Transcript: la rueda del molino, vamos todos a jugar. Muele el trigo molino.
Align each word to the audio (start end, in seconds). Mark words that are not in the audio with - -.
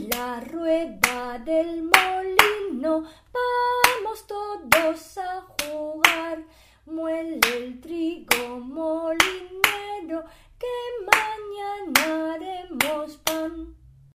la 0.00 0.40
rueda 0.40 1.38
del 1.38 1.82
molino, 1.82 3.04
vamos 3.32 4.26
todos 4.26 5.18
a 5.18 5.46
jugar. 5.62 6.42
Muele 6.84 7.40
el 7.56 7.80
trigo 7.80 8.58
molino. 8.60 9.25